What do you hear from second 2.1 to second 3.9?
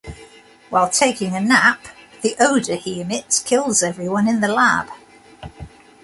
the odor he emits kills